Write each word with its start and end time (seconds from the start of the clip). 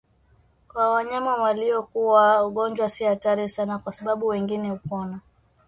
Kwa 0.67 0.89
wanyama 0.89 1.35
waliokua 1.41 2.45
ugonjwa 2.45 2.89
si 2.89 3.03
hatari 3.03 3.49
sana 3.49 3.79
kwa 3.79 3.93
sababu 3.93 4.27
wengi 4.27 4.57
hupona 4.57 5.19